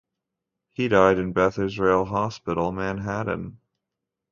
He 0.73 0.87
died 0.87 1.19
in 1.19 1.31
Beth 1.31 1.59
Israel 1.59 2.05
Hospital 2.05 2.69
in 2.69 2.75
Manhattan. 2.75 3.59